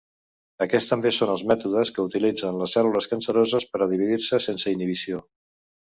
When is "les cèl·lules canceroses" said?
2.63-3.71